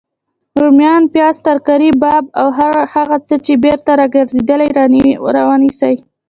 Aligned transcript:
روميان، 0.61 1.03
پیاز، 1.13 1.35
ترکاري 1.47 1.89
باب 2.01 2.23
او 2.39 2.47
هر 2.57 2.73
هغه 2.93 3.17
څه 3.27 3.35
چی 3.45 3.53
بیرته 3.63 3.91
راګرځیدلي 4.01 4.69
راونیسئ 5.37 5.95